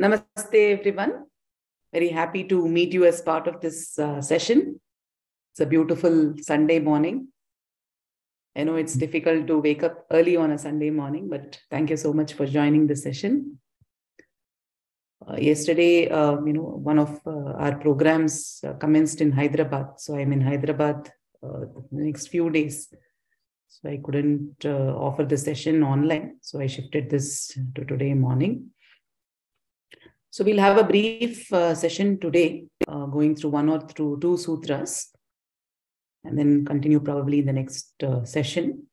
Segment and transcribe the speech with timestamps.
[0.00, 1.26] Namaste, everyone.
[1.92, 4.80] Very happy to meet you as part of this uh, session.
[5.52, 7.28] It's a beautiful Sunday morning.
[8.56, 11.98] I know it's difficult to wake up early on a Sunday morning, but thank you
[11.98, 13.58] so much for joining the session.
[15.28, 20.00] Uh, yesterday, uh, you know, one of uh, our programs uh, commenced in Hyderabad.
[20.00, 22.88] So I'm in Hyderabad uh, the next few days.
[23.68, 26.38] So I couldn't offer the session online.
[26.40, 28.70] So I shifted this to today morning.
[30.29, 34.37] So we'll have a brief uh, session today, uh, going through one or through two
[34.37, 35.11] sutras,
[36.25, 38.87] and then continue probably in the next uh, session.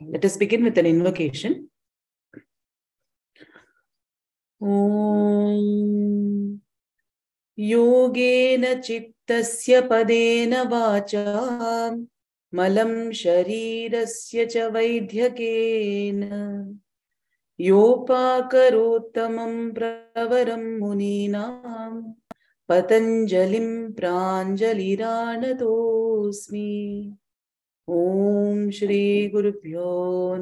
[0.00, 1.70] Let us begin with an invocation.
[4.62, 6.58] ॐ
[7.58, 11.24] योगेन चित्तस्य पदेन वाचा
[12.54, 16.22] मलं शरीरस्य च वैद्यकेन
[17.68, 21.94] योपाकरोत्तमं प्रवरं मुनीनां
[22.68, 24.78] पतञ्जलिं प्राञ्जलिरानतोऽस्मि
[27.88, 29.90] ॐ श्रीगुरुभ्यो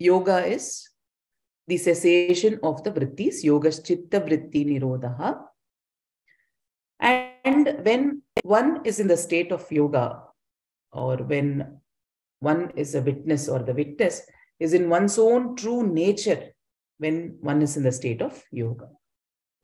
[0.00, 0.70] yoga is
[1.68, 5.22] the of the वृत्तिस योगश्चित्त वृत्ति निरोधः
[7.00, 8.10] and when
[8.46, 9.96] one is in the state of yoga
[10.92, 11.62] or when
[12.42, 14.26] one is a witness or the witness
[14.60, 16.52] is in one's own true nature,
[16.98, 18.88] when one is in the state of yoga.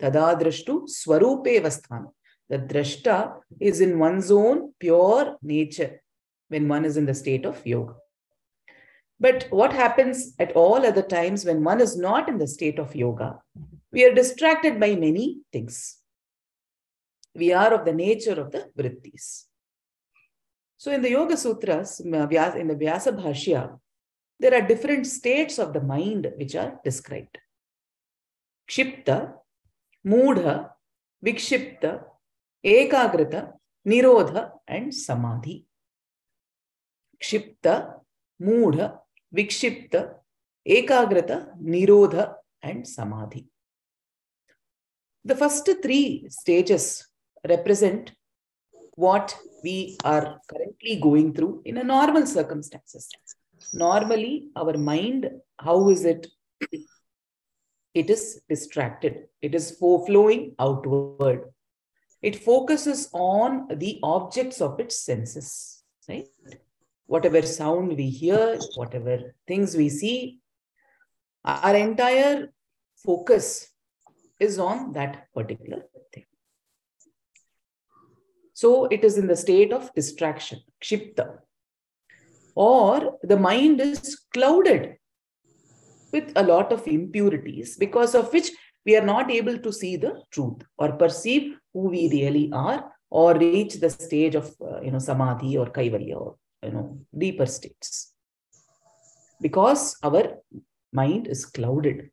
[0.00, 2.08] Tada drashtu swarupe vasthana.
[2.48, 6.00] The drashta is in one's own pure nature
[6.48, 7.94] when one is in the state of yoga.
[9.18, 12.94] But what happens at all other times when one is not in the state of
[12.94, 13.40] yoga?
[13.92, 15.98] We are distracted by many things.
[17.34, 19.44] We are of the nature of the vrittis.
[20.78, 23.78] So in the Yoga Sutras, uh, in the Vyasa Bhashya,
[24.38, 27.38] there are different states of the mind which are described.
[28.68, 29.34] Kshipta,
[30.06, 30.70] Moodha,
[31.24, 32.02] Vikshipta,
[32.64, 33.52] Ekagrata,
[33.86, 35.66] Nirodha, and Samadhi.
[37.22, 37.94] Kshipta,
[38.42, 38.98] Moodha,
[39.34, 40.14] Vikshipta,
[40.68, 43.46] Ekagrata, Nirodha, and Samadhi.
[45.24, 47.08] The first three stages
[47.48, 48.12] represent
[48.92, 53.08] what we are currently going through in a normal circumstances.
[53.72, 56.26] Normally, our mind, how is it?
[57.94, 59.28] It is distracted.
[59.40, 61.52] It is flowing outward.
[62.22, 66.26] it focuses on the objects of its senses, right?
[67.06, 70.40] Whatever sound we hear, whatever things we see,
[71.44, 72.52] our entire
[72.96, 73.70] focus
[74.40, 76.24] is on that particular thing.
[78.54, 81.38] So it is in the state of distraction, kshipta.
[82.56, 84.96] Or the mind is clouded
[86.12, 88.50] with a lot of impurities, because of which
[88.86, 93.34] we are not able to see the truth or perceive who we really are or
[93.34, 98.12] reach the stage of uh, you know samadhi or kaivalya or you know deeper states.
[99.40, 100.38] Because our
[100.92, 102.10] mind is clouded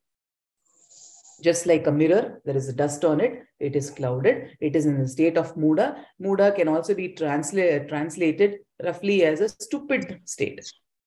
[1.43, 4.99] just like a mirror, there is dust on it, it is clouded, it is in
[4.99, 5.87] the state of muda.
[6.19, 10.61] Muda can also be transla- translated roughly as a stupid state.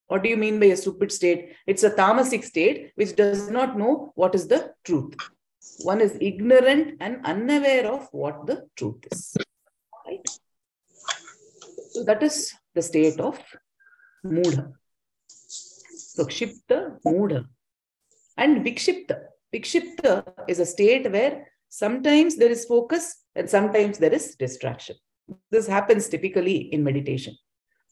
[0.08, 1.54] What do you mean by a stupid state?
[1.66, 5.14] It's a tamasic state which does not know what is the truth.
[5.82, 9.36] One is ignorant and unaware of what the truth is.
[10.06, 10.26] Right?
[11.90, 13.40] So that is the state of
[14.24, 14.72] Mudha.
[15.28, 16.98] So Kshipta.
[18.36, 19.16] And Vikshipta.
[19.56, 24.96] Vikshipta is a state where sometimes there is focus and sometimes there is distraction.
[25.50, 27.36] This happens typically in meditation.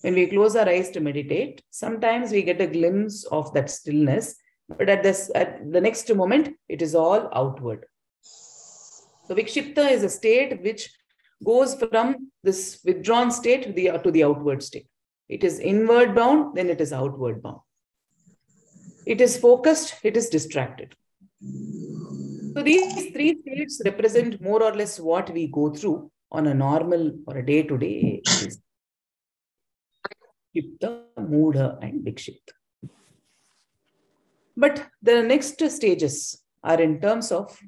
[0.03, 4.37] When we close our eyes to meditate, sometimes we get a glimpse of that stillness,
[4.69, 7.87] but at this at the next moment, it is all outward.
[9.27, 10.91] So Vikshipta is a state which
[11.43, 14.87] goes from this withdrawn state to the, to the outward state.
[15.31, 17.61] It is inward bound, then it is outward bound.
[19.07, 20.95] It is focused, it is distracted.
[22.55, 27.13] So these three states represent more or less what we go through on a normal
[27.27, 28.59] or a day-to-day basis.
[31.19, 32.53] Mudha, and Vikshipta.
[34.57, 37.59] But the next stages are in terms of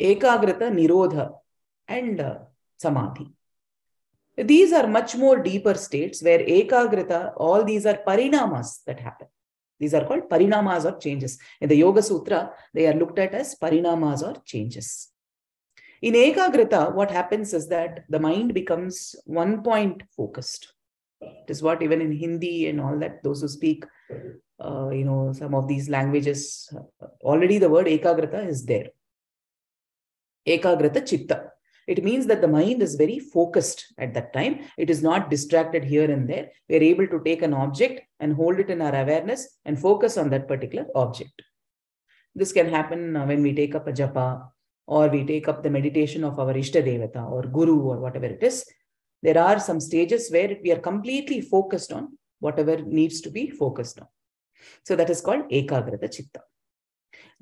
[0.00, 1.32] Ekagrata, Nirodha,
[1.88, 2.38] and uh,
[2.76, 3.32] Samadhi.
[4.36, 9.28] These are much more deeper states where Ekagrata, all these are parinamas that happen.
[9.78, 11.38] These are called parinamas or changes.
[11.60, 15.10] In the Yoga Sutra, they are looked at as parinamas or changes.
[16.02, 20.72] In Ekagrata, what happens is that the mind becomes one point focused.
[21.20, 23.84] It is what even in Hindi and all that, those who speak,
[24.62, 28.88] uh, you know, some of these languages, uh, already the word Ekagrata is there.
[30.46, 31.53] Ekagrata Chitta.
[31.86, 34.60] It means that the mind is very focused at that time.
[34.78, 36.48] It is not distracted here and there.
[36.68, 40.16] We are able to take an object and hold it in our awareness and focus
[40.16, 41.42] on that particular object.
[42.34, 44.48] This can happen uh, when we take up a japa
[44.86, 48.42] or we take up the meditation of our Ishta Devata or Guru or whatever it
[48.42, 48.64] is.
[49.22, 54.00] There are some stages where we are completely focused on whatever needs to be focused
[54.00, 54.08] on.
[54.84, 56.40] So that is called Ekagrata Chitta.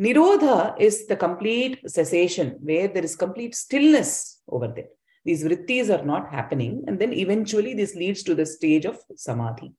[0.02, 4.90] Nirodha is the complete cessation where there is complete stillness over there.
[5.24, 9.72] These vrittis are not happening, and then eventually this leads to the stage of samadhi.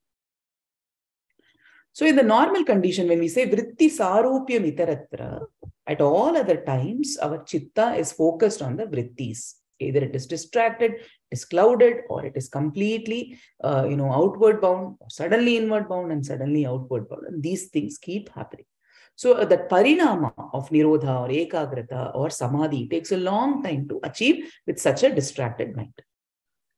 [1.92, 5.46] So, in the normal condition, when we say vritti sarupyam itaratra,
[5.86, 9.56] at all other times, our chitta is focused on the vrittis.
[9.80, 14.62] Either it is distracted, it is clouded, or it is completely, uh, you know, outward
[14.62, 17.28] bound, suddenly inward bound, and suddenly outward bound.
[17.28, 18.66] And these things keep happening.
[19.16, 24.00] So uh, that parinama of nirodha or ekagrata or samadhi takes a long time to
[24.04, 25.94] achieve with such a distracted mind.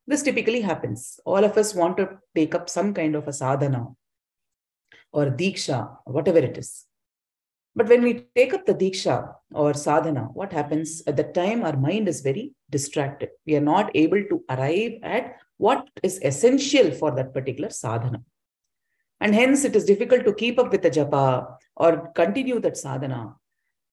[0.07, 1.19] This typically happens.
[1.25, 3.87] All of us want to take up some kind of a sadhana
[5.11, 6.85] or diksha, whatever it is.
[7.75, 11.63] But when we take up the diksha or sadhana, what happens at that time?
[11.63, 13.29] Our mind is very distracted.
[13.45, 18.21] We are not able to arrive at what is essential for that particular sadhana.
[19.21, 23.35] And hence, it is difficult to keep up with the japa or continue that sadhana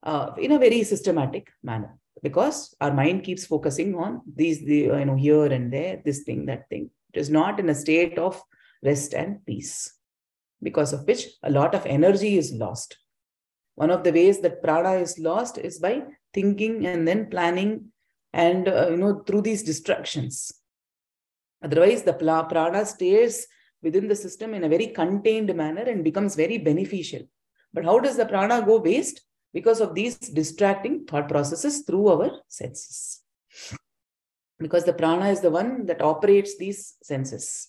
[0.02, 5.04] uh, in a very systematic manner because our mind keeps focusing on these, the, you
[5.04, 6.90] know, here and there, this thing, that thing.
[7.12, 8.40] It is not in a state of
[8.82, 9.92] rest and peace,
[10.62, 12.96] because of which a lot of energy is lost.
[13.74, 16.02] One of the ways that prana is lost is by
[16.32, 17.92] thinking and then planning
[18.32, 20.52] and, uh, you know, through these distractions.
[21.62, 23.46] Otherwise, the prana stays
[23.82, 27.22] within the system in a very contained manner and becomes very beneficial.
[27.72, 29.22] But how does the prana go waste?
[29.52, 33.20] Because of these distracting thought processes through our senses.
[34.58, 37.68] Because the prana is the one that operates these senses.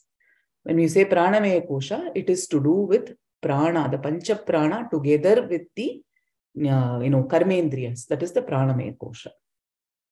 [0.63, 5.47] When we say pranamaya kosha, it is to do with prana, the pancha prana, together
[5.49, 6.01] with the
[6.57, 8.07] uh, you know karmendriyas.
[8.07, 9.29] That is the pranamaya kosha.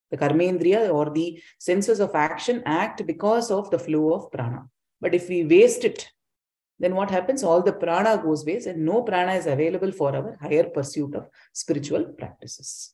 [0.09, 4.65] The karmendriya or the senses of action act because of the flow of prana.
[5.01, 6.07] But if we waste it,
[6.79, 7.43] then what happens?
[7.43, 11.27] All the prana goes waste and no prana is available for our higher pursuit of
[11.53, 12.93] spiritual practices.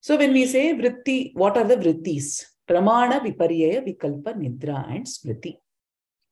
[0.00, 2.44] So when we say vritti, what are the vrittis?
[2.68, 5.56] Pramana, Viparyaya, Vikalpa, Nidra, and Smriti.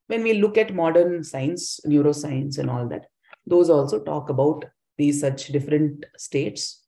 [0.07, 3.07] When we look at modern science, neuroscience, and all that,
[3.47, 4.65] those also talk about
[4.99, 6.85] these such different states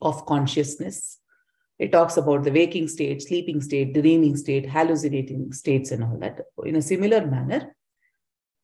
[0.00, 1.18] of consciousness.
[1.82, 6.38] It talks about the waking state, sleeping state, dreaming state, hallucinating states, and all that.
[6.64, 7.74] In a similar manner,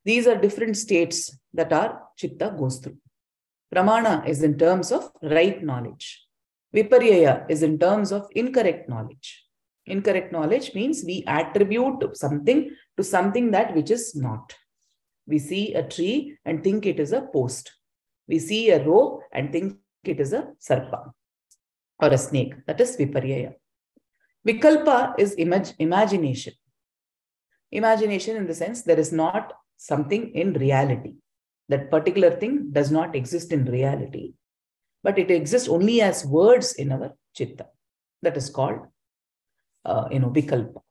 [0.05, 2.95] these are different states that our chitta goes through.
[3.75, 6.25] Pramana is in terms of right knowledge.
[6.73, 9.43] Viparyaya is in terms of incorrect knowledge.
[9.85, 14.55] Incorrect knowledge means we attribute something to something that which is not.
[15.27, 17.73] We see a tree and think it is a post.
[18.29, 21.11] We see a rope and think it is a sarpa
[21.99, 22.53] or a snake.
[22.65, 23.53] That is viparyaya.
[24.47, 26.53] Vikalpa is imag- imagination.
[27.71, 31.13] Imagination in the sense there is not something in reality.
[31.67, 34.33] That particular thing does not exist in reality
[35.03, 37.67] but it exists only as words in our chitta.
[38.21, 38.79] That is called,
[39.85, 40.81] uh, you know, vikalpa.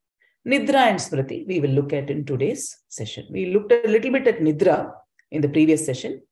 [0.47, 3.27] Nidra and Smriti, we will look at in today's session.
[3.31, 4.93] We looked a little bit at Nidra
[5.31, 6.23] in the previous session,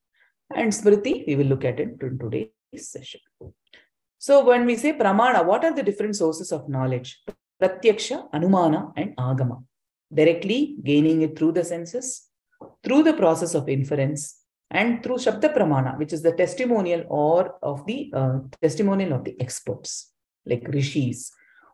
[0.55, 3.21] and Smriti, we will look at it in today's session.
[4.19, 7.23] So, when we say Pramana, what are the different sources of knowledge?
[7.63, 9.63] Pratyaksha, Anumana, and Agama.
[10.13, 12.29] Directly gaining it through the senses,
[12.83, 17.87] through the process of inference, and through Shabda Pramana, which is the testimonial or of
[17.87, 20.13] the uh, testimonial of the experts,
[20.45, 21.31] like rishis,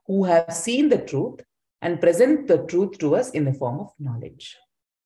[0.06, 1.40] who have seen the truth
[1.80, 4.56] and present the truth to us in the form of knowledge.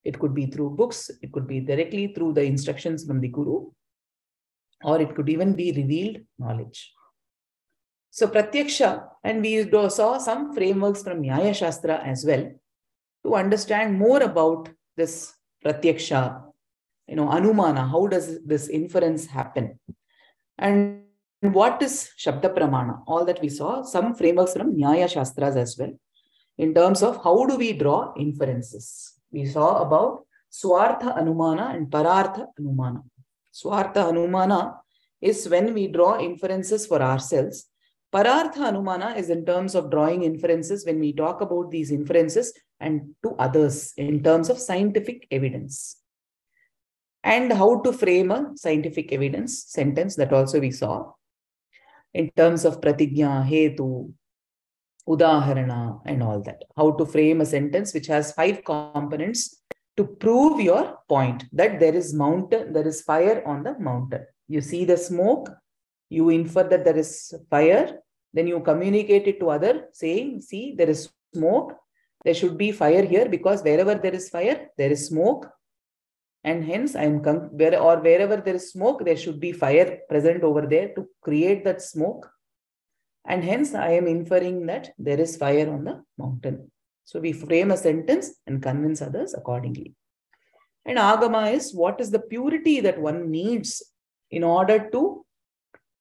[0.04, 3.70] It could be through books, it could be directly through the instructions from the Guru,
[4.84, 6.92] or it could even be revealed knowledge.
[8.10, 12.50] So Pratyaksha, and we saw some frameworks from Nyaya Shastra as well
[13.24, 15.34] to understand more about this
[15.64, 16.46] Pratyaksha
[17.08, 17.88] you know anumana.
[17.88, 19.78] How does this inference happen?
[20.58, 21.02] And
[21.40, 23.02] what is shabda pramana?
[23.06, 25.92] All that we saw some frameworks from nyaya shastras as well
[26.58, 29.14] in terms of how do we draw inferences.
[29.30, 33.02] We saw about swartha anumana and parartha anumana.
[33.52, 34.76] Swartha anumana
[35.20, 37.66] is when we draw inferences for ourselves
[38.16, 43.02] parartha anumana is in terms of drawing inferences when we talk about these inferences and
[43.22, 45.76] to others in terms of scientific evidence
[47.34, 51.12] and how to frame a scientific evidence sentence that also we saw
[52.14, 54.12] in terms of pratigya, hetu,
[55.06, 56.62] udaharana, and all that.
[56.76, 59.60] How to frame a sentence which has five components
[59.98, 64.24] to prove your point that there is mountain, there is fire on the mountain.
[64.48, 65.50] You see the smoke,
[66.08, 67.98] you infer that there is fire,
[68.36, 71.74] then you communicate it to other saying, see, there is smoke,
[72.22, 75.46] there should be fire here because wherever there is fire, there is smoke,
[76.50, 77.16] and hence i am
[77.60, 81.64] where or wherever there is smoke there should be fire present over there to create
[81.64, 82.30] that smoke.
[83.32, 86.70] And hence i am inferring that there is fire on the mountain.
[87.04, 89.94] So we frame a sentence and convince others accordingly.
[90.84, 93.82] And agama is what is the purity that one needs
[94.30, 95.24] in order to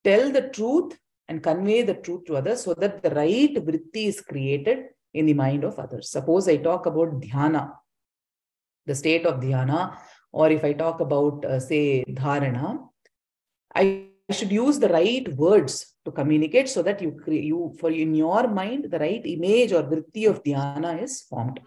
[0.04, 4.20] tell the truth and convey the truth to others so that the right vritti is
[4.22, 4.80] created
[5.14, 7.64] in the mind of others suppose i talk about dhyana
[8.86, 9.80] the state of dhyana
[10.36, 12.90] or if I talk about, uh, say, dharana,
[13.74, 18.14] I should use the right words to communicate so that you, create you for in
[18.14, 21.62] your mind, the right image or vritti of dhyana is formed.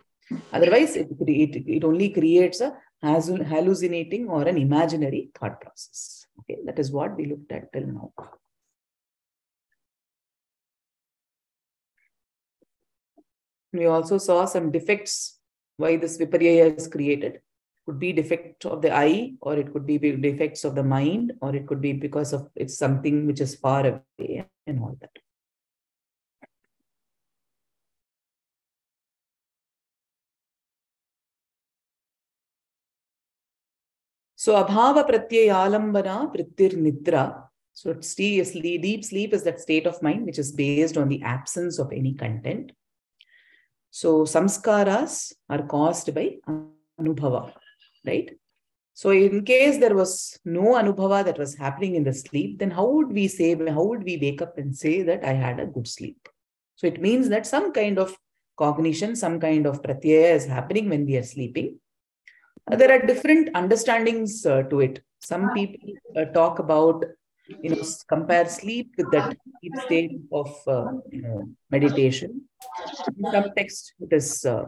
[0.52, 6.26] Otherwise, it, it, it only creates a hallucinating or an imaginary thought process.
[6.40, 8.12] Okay, that is what we looked at till now.
[13.72, 15.38] We also saw some defects
[15.76, 17.40] why this viparya is created.
[17.86, 21.54] Could be defect of the eye or it could be defects of the mind or
[21.54, 25.10] it could be because of it's something which is far away and all that.
[34.36, 40.38] So abhava pratyayalambana vrittir nidra so sleep, deep sleep is that state of mind which
[40.38, 42.72] is based on the absence of any content
[43.90, 46.36] so samskaras are caused by
[47.00, 47.52] anubhava
[48.06, 48.30] right?
[48.94, 52.86] So in case there was no anubhava that was happening in the sleep, then how
[52.86, 55.86] would we say, how would we wake up and say that I had a good
[55.86, 56.28] sleep?
[56.76, 58.16] So it means that some kind of
[58.56, 61.78] cognition, some kind of pratyaya is happening when we are sleeping.
[62.70, 65.02] Uh, there are different understandings uh, to it.
[65.20, 67.04] Some people uh, talk about,
[67.48, 72.42] you know, compare sleep with that deep state of, uh, you know, meditation.
[73.16, 74.66] In some text, it is uh,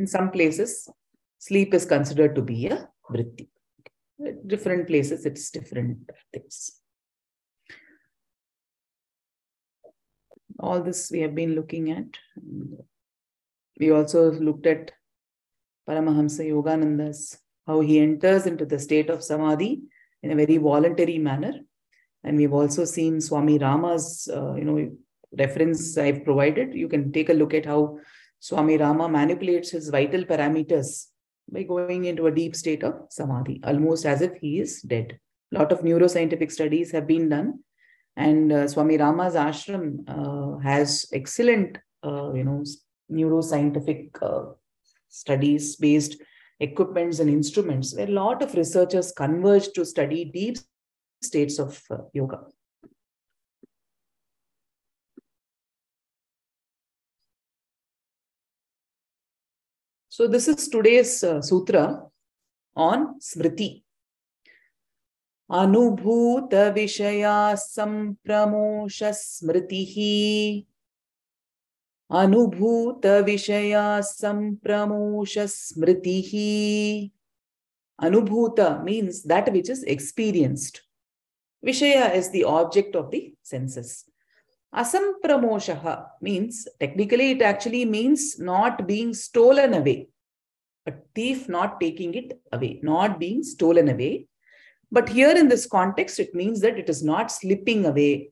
[0.00, 0.88] In some places,
[1.38, 3.48] sleep is considered to be a vritti.
[4.46, 6.80] different places, it's different things.
[10.58, 12.06] All this we have been looking at.
[13.78, 14.92] We also looked at
[15.86, 17.38] Paramahamsa Yogananda's,
[17.70, 19.72] how he enters into the state of Samadhi
[20.22, 21.54] in a very voluntary manner.
[22.24, 24.06] And we've also seen Swami Rama's,
[24.38, 24.78] uh, you know,
[25.42, 26.74] reference I've provided.
[26.74, 27.98] You can take a look at how
[28.40, 31.06] Swami Rama manipulates his vital parameters
[31.52, 35.18] by going into a deep state of samadhi, almost as if he is dead.
[35.52, 37.60] A lot of neuroscientific studies have been done,
[38.16, 39.86] and uh, Swami Rama's ashram
[40.16, 42.62] uh, has excellent, uh, you know,
[43.10, 44.52] neuroscientific uh,
[45.08, 46.16] studies based
[46.59, 50.57] equipments and instruments where a lot of researchers converge to study deep
[51.21, 52.39] states of uh, yoga.
[60.09, 62.03] So this is today's uh, sutra
[62.75, 63.81] on Smriti.
[65.51, 70.65] अनुभूत विषया संप्रमोष स्मृति
[72.11, 77.11] अनुभूत विषया संप्रमोष स्मृति
[78.01, 80.81] Anubhuta means that which is experienced.
[81.65, 84.05] Vishaya is the object of the senses.
[84.75, 90.09] Asampramoshaha means, technically, it actually means not being stolen away.
[90.85, 94.27] A thief not taking it away, not being stolen away.
[94.91, 98.31] But here in this context, it means that it is not slipping away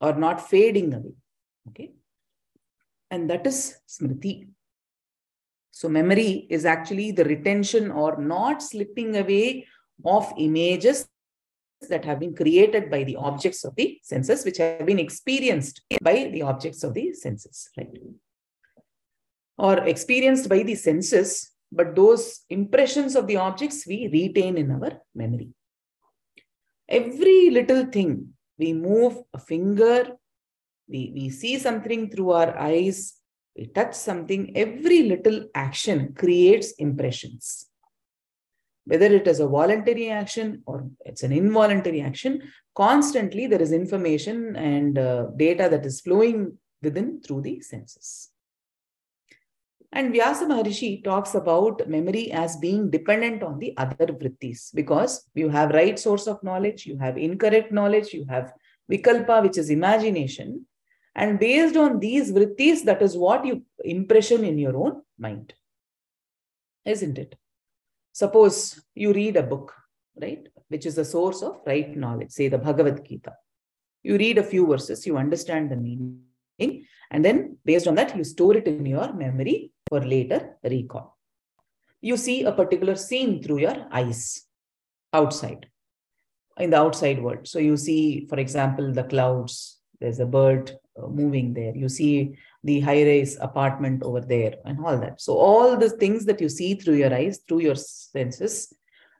[0.00, 1.14] or not fading away.
[1.68, 1.92] Okay.
[3.11, 4.47] And that is smriti.
[5.71, 9.65] So, memory is actually the retention or not slipping away
[10.05, 11.07] of images
[11.87, 16.29] that have been created by the objects of the senses, which have been experienced by
[16.33, 17.89] the objects of the senses, right?
[19.57, 25.01] Or experienced by the senses, but those impressions of the objects we retain in our
[25.15, 25.49] memory.
[26.87, 30.17] Every little thing, we move a finger,
[30.89, 33.15] we, we see something through our eyes,
[33.55, 37.69] we touch something, every little action creates impressions
[38.89, 42.41] whether it is a voluntary action or it's an involuntary action,
[42.75, 48.29] constantly there is information and uh, data that is flowing within through the senses.
[49.91, 55.49] And Vyasa Maharishi talks about memory as being dependent on the other vrittis because you
[55.49, 58.53] have right source of knowledge, you have incorrect knowledge, you have
[58.91, 60.65] vikalpa, which is imagination.
[61.19, 65.53] And based on these vrittis, that is what you impression in your own mind.
[66.85, 67.35] Isn't it?
[68.13, 69.73] Suppose you read a book,
[70.15, 73.33] right, which is the source of right knowledge, say the Bhagavad Gita.
[74.01, 78.23] You read a few verses, you understand the meaning, and then based on that, you
[78.23, 81.17] store it in your memory for later recall.
[81.99, 84.45] You see a particular scene through your eyes
[85.11, 85.67] outside,
[86.57, 87.45] in the outside world.
[87.45, 91.75] So you see, for example, the clouds, there's a bird Uh, moving there.
[91.75, 95.21] You see the high rise apartment over there and all that.
[95.21, 98.73] So, all the things that you see through your eyes, through your senses,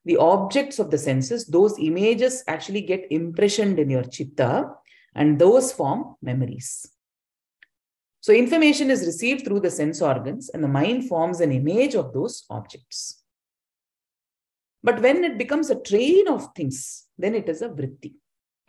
[0.03, 4.71] the objects of the senses, those images actually get impressioned in your chitta
[5.15, 6.89] and those form memories.
[8.21, 12.13] So, information is received through the sense organs and the mind forms an image of
[12.13, 13.21] those objects.
[14.84, 18.15] But when it becomes a train of things, then it is a vritti.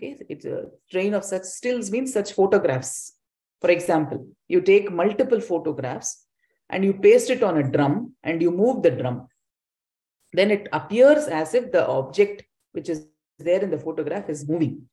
[0.00, 3.20] Okay, it's a train of such stills means such photographs
[3.60, 6.24] for example, you take multiple photographs
[6.70, 9.28] and you paste it on a drum and you move the drum.
[10.32, 13.06] Then it appears as if the object which is
[13.38, 14.88] there in the photograph is moving.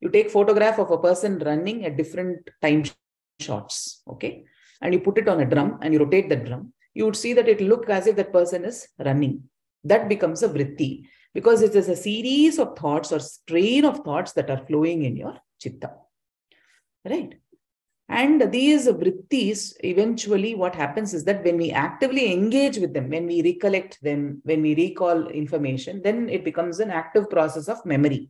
[0.00, 2.84] You take photograph of a person running at different time
[3.40, 4.44] shots, okay?
[4.82, 6.72] And you put it on a drum and you rotate the drum.
[6.92, 9.44] You would see that it look as if that person is running.
[9.84, 14.32] That becomes a vritti because it is a series of thoughts or strain of thoughts
[14.32, 15.92] that are flowing in your chitta.
[17.04, 17.34] Right?
[18.10, 23.26] And these vrittis, eventually, what happens is that when we actively engage with them, when
[23.26, 28.28] we recollect them, when we recall information, then it becomes an active process of memory.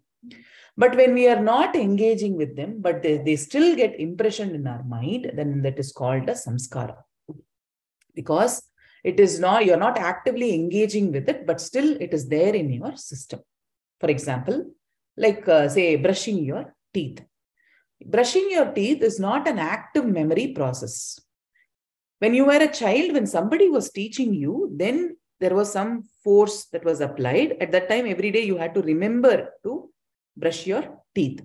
[0.76, 4.66] But when we are not engaging with them, but they, they still get impression in
[4.66, 6.96] our mind, then that is called a samskara.
[8.14, 8.62] Because
[9.04, 12.70] it is not, you're not actively engaging with it, but still it is there in
[12.70, 13.40] your system.
[13.98, 14.72] For example,
[15.16, 17.22] like uh, say brushing your teeth
[18.04, 21.20] brushing your teeth is not an active memory process.
[22.18, 26.66] When you were a child, when somebody was teaching you, then there was some force
[26.66, 27.56] that was applied.
[27.60, 29.90] At that time, every day you had to remember to
[30.36, 31.40] brush your teeth.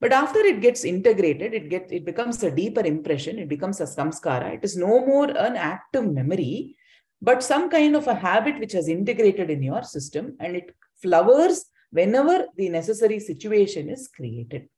[0.00, 3.84] But after it gets integrated, it gets it becomes a deeper impression, it becomes a
[3.84, 4.54] samskara.
[4.54, 6.76] It is no more an active memory,
[7.22, 11.64] but some kind of a habit which has integrated in your system and it flowers
[11.90, 14.68] whenever the necessary situation is created.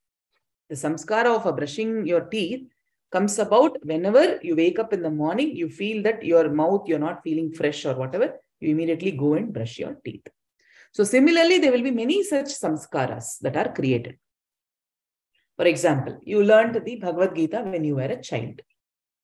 [0.68, 2.68] The samskara of brushing your teeth
[3.10, 6.98] comes about whenever you wake up in the morning, you feel that your mouth, you're
[6.98, 10.26] not feeling fresh or whatever, you immediately go and brush your teeth.
[10.92, 14.18] So similarly, there will be many such samskaras that are created.
[15.58, 18.60] For example, you learned the Bhagavad Gita when you were a child.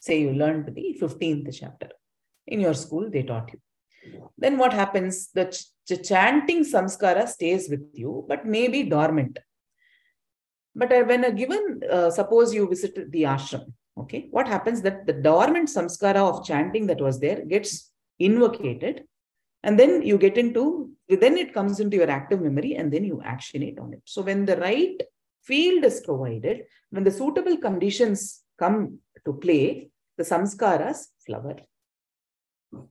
[0.01, 1.91] Say you learned the 15th chapter.
[2.49, 3.61] In your school, they taught you.
[4.37, 5.31] Then what happens?
[5.33, 9.39] The ch chanting samskara stays with you, but may be dormant.
[10.75, 15.07] But uh, when a given, uh, suppose you visit the ashram, okay, what happens that
[15.07, 19.05] the dormant samskara of chanting that was there gets invocated
[19.63, 23.23] and then you get into, then it comes into your active memory and then you
[23.25, 24.03] actionate on it.
[24.05, 25.01] So when the right
[25.45, 31.57] field is provided, when the suitable conditions come to play, the samskaras flower.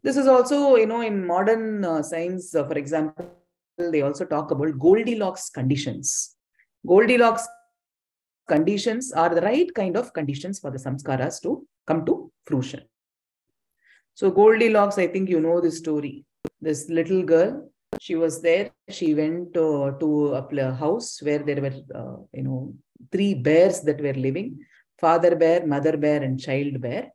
[0.02, 3.32] This is also, you know, in modern uh, science, uh, for example,
[3.78, 6.36] they also talk about Goldilocks conditions.
[6.88, 7.48] Goldilocks
[8.48, 12.82] conditions are the right kind of conditions for the samskaras to come to fruition.
[14.16, 16.26] So Goldilocks, I think you know the story.
[16.62, 18.72] This little girl, she was there.
[18.90, 22.74] She went uh, to a house where there were, uh, you know,
[23.12, 24.66] three bears that were living:
[25.00, 27.12] father bear, mother bear, and child bear.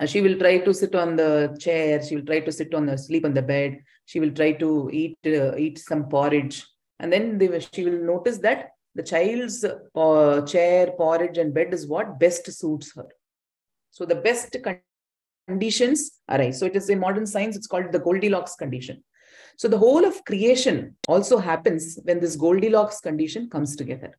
[0.00, 2.02] Uh, she will try to sit on the chair.
[2.02, 3.78] She will try to sit on the sleep on the bed.
[4.04, 6.66] She will try to eat uh, eat some porridge,
[7.00, 11.86] and then they, she will notice that the child's uh, chair, porridge, and bed is
[11.86, 13.08] what best suits her.
[13.90, 14.56] So the best
[15.48, 16.58] conditions arise.
[16.58, 19.02] So it is in modern science, it's called the Goldilocks condition.
[19.56, 24.12] So the whole of creation also happens when this Goldilocks condition comes together.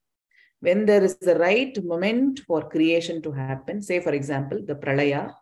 [0.60, 5.34] When there is the right moment for creation to happen, say, for example, the pralaya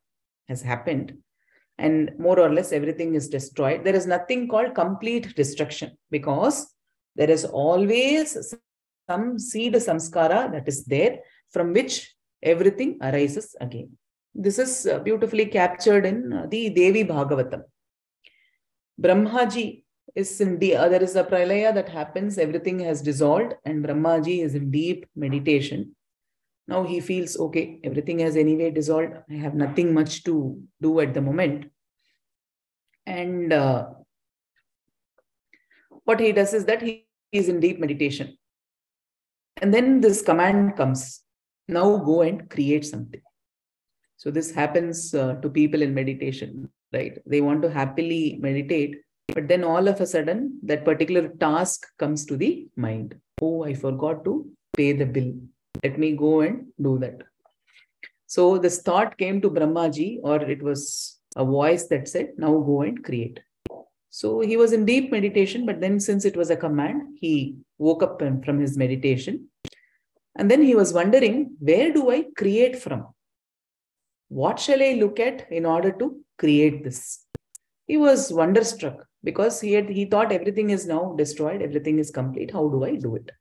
[0.49, 1.17] has happened
[1.77, 6.73] and more or less everything is destroyed, there is nothing called complete destruction because
[7.15, 8.53] there is always
[9.09, 11.19] some seed samskara that is there
[11.51, 13.89] from which everything arises again.
[14.33, 17.63] This is uh, beautifully captured in uh, the Devi Bhagavatam.
[19.01, 24.43] Brahmaji is in the, there is a pralaya that happens, everything has dissolved, and Brahmaji
[24.43, 25.95] is in deep meditation.
[26.67, 29.13] Now he feels, okay, everything has anyway dissolved.
[29.29, 31.71] I have nothing much to do at the moment.
[33.05, 33.87] And uh,
[36.05, 38.37] what he does is that he is in deep meditation.
[39.61, 41.21] And then this command comes
[41.67, 43.21] now go and create something.
[44.17, 47.17] So this happens uh, to people in meditation, right?
[47.25, 48.97] They want to happily meditate,
[49.33, 53.15] but then all of a sudden that particular task comes to the mind.
[53.41, 55.33] Oh, I forgot to pay the bill.
[55.83, 57.21] Let me go and do that.
[58.27, 62.81] So this thought came to Brahmaji, or it was a voice that said, now go
[62.81, 63.39] and create.
[64.09, 68.01] So he was in deep meditation, but then since it was a command, he woke
[68.01, 69.49] up from his meditation.
[70.37, 73.07] And then he was wondering, where do I create from?
[74.29, 77.25] What shall I look at in order to create this?
[77.85, 82.51] He was wonderstruck because he had he thought everything is now destroyed, everything is complete.
[82.57, 83.31] How do I do it?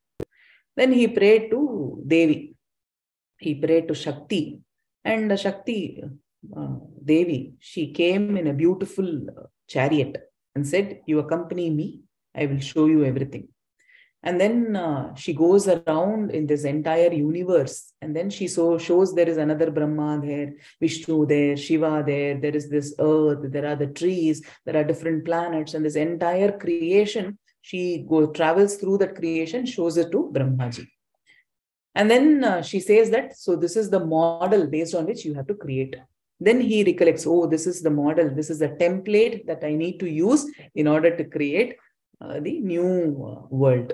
[0.76, 2.56] Then he prayed to Devi.
[3.38, 4.60] He prayed to Shakti.
[5.04, 6.02] And Shakti,
[6.56, 9.08] uh, Devi, she came in a beautiful
[9.68, 10.16] chariot
[10.54, 12.00] and said, You accompany me,
[12.34, 13.48] I will show you everything.
[14.26, 17.92] And then uh, she goes around in this entire universe.
[18.00, 22.56] And then she so shows there is another Brahma there, Vishnu there, Shiva there, there
[22.56, 27.38] is this earth, there are the trees, there are different planets, and this entire creation,
[27.60, 30.86] she go travels through that creation, shows it to Brahmaji.
[31.94, 35.34] And then uh, she says that, so this is the model based on which you
[35.34, 35.96] have to create.
[36.40, 39.98] Then he recollects, oh, this is the model, this is the template that I need
[40.00, 41.76] to use in order to create
[42.22, 43.92] uh, the new uh, world.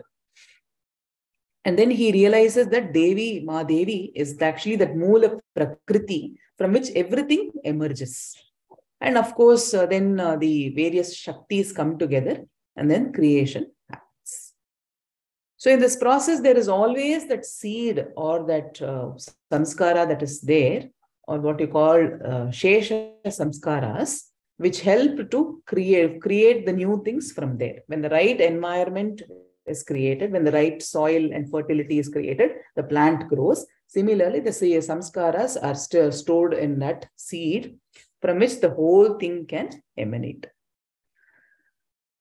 [1.64, 6.90] And then he realizes that Devi, Ma Devi, is actually that Moola Prakriti from which
[6.94, 8.34] everything emerges.
[9.00, 12.44] And of course, uh, then uh, the various Shaktis come together
[12.76, 14.52] and then creation happens.
[15.56, 19.12] So in this process, there is always that seed or that uh,
[19.52, 20.88] samskara that is there
[21.28, 24.24] or what you call uh, shesha samskaras,
[24.56, 27.80] which help to create, create the new things from there.
[27.86, 29.22] When the right environment
[29.70, 33.66] is created, when the right soil and fertility is created, the plant grows.
[33.86, 35.74] Similarly, the samskaras are
[36.12, 37.78] stored in that seed
[38.22, 40.46] from which the whole thing can emanate.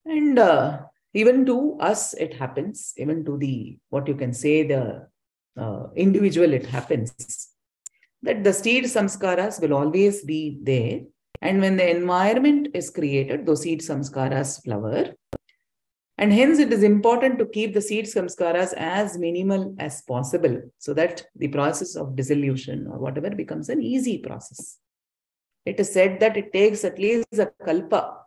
[0.06, 0.80] And uh,
[1.14, 5.08] even to us, it happens, even to the, what you can say, the
[5.58, 7.50] uh, individual, it happens
[8.22, 11.02] that the seed samskaras will always be there.
[11.42, 15.14] And when the environment is created, those seed samskaras flower.
[16.19, 20.93] And hence, it is important to keep the seed samskaras as minimal as possible so
[20.93, 24.79] that the process of dissolution or whatever becomes an easy process.
[25.65, 28.17] It is said that it takes at least a kalpa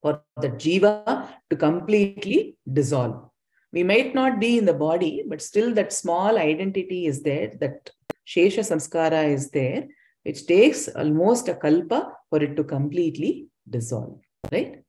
[0.00, 3.28] for the jiva to completely dissolve.
[3.72, 7.90] We might not be in the body, but still that small identity is there, that
[8.26, 9.86] Shesha Samskara is there,
[10.22, 14.18] which takes almost a kalpa for it to completely dissolve,
[14.50, 14.82] right?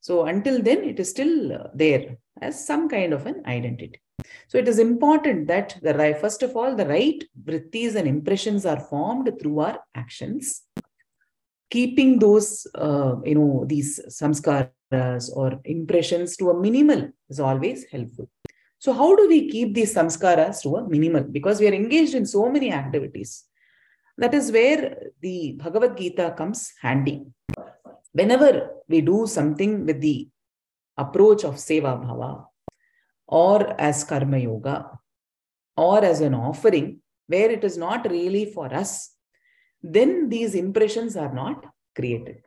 [0.00, 4.00] So until then, it is still uh, there as some kind of an identity.
[4.48, 8.66] So it is important that the right, first of all, the right vrittis and impressions
[8.66, 10.62] are formed through our actions.
[11.70, 18.28] Keeping those, uh, you know, these samskaras or impressions to a minimal is always helpful.
[18.78, 21.22] So how do we keep these samskaras to a minimal?
[21.22, 23.44] Because we are engaged in so many activities.
[24.18, 27.26] That is where the Bhagavad Gita comes handy
[28.12, 30.28] whenever we do something with the
[30.96, 32.46] approach of seva bhava
[33.26, 34.76] or as karma yoga
[35.76, 38.92] or as an offering where it is not really for us
[39.82, 41.64] then these impressions are not
[41.96, 42.42] created.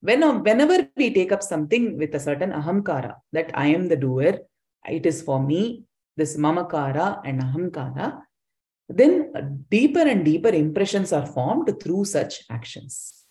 [0.00, 4.38] When, whenever we take up something with a certain ahamkara that i am the doer
[4.86, 5.84] it is for me
[6.16, 8.20] this mamakara and ahamkara
[8.88, 13.25] then deeper and deeper impressions are formed through such actions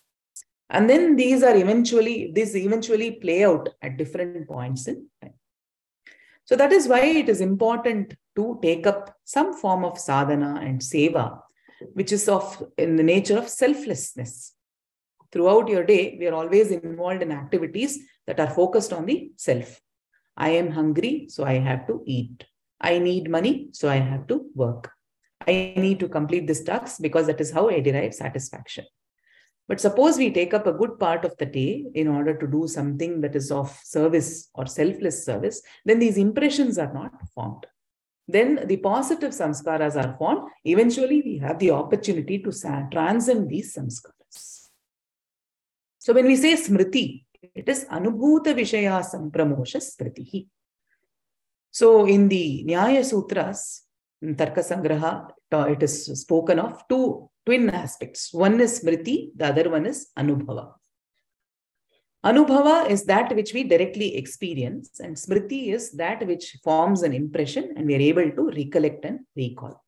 [0.70, 5.34] and then these are eventually, these eventually play out at different points in time.
[6.44, 10.80] So that is why it is important to take up some form of sadhana and
[10.80, 11.40] seva,
[11.92, 14.52] which is of in the nature of selflessness.
[15.32, 19.80] Throughout your day, we are always involved in activities that are focused on the self.
[20.36, 22.44] I am hungry, so I have to eat.
[22.80, 24.90] I need money, so I have to work.
[25.46, 28.84] I need to complete this task because that is how I derive satisfaction.
[29.68, 32.68] But suppose we take up a good part of the day in order to do
[32.68, 37.66] something that is of service or selfless service, then these impressions are not formed.
[38.28, 40.48] Then the positive samskaras are formed.
[40.64, 42.52] Eventually, we have the opportunity to
[42.92, 44.68] transcend these samskaras.
[45.98, 47.24] So when we say smriti,
[47.54, 50.46] it is anubhuta vishaya sampramosha smriti.
[51.70, 53.82] So in the Nyaya Sutras,
[54.22, 58.34] in Tarka Sangraha, uh, it is spoken of two twin aspects.
[58.34, 60.74] One is Smriti, the other one is Anubhava.
[62.24, 67.72] Anubhava is that which we directly experience, and Smriti is that which forms an impression
[67.76, 69.80] and we are able to recollect and recall.